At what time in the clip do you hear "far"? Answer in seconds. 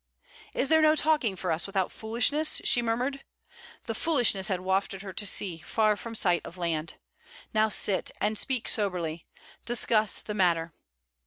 5.59-5.95